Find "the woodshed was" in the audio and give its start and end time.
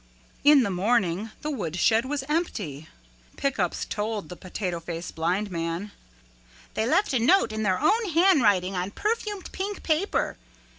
1.41-2.23